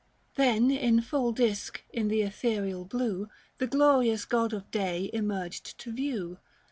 [0.35, 5.91] "Then in full disk in the ethereal blue The glorious god of day emerged to
[5.91, 6.39] view.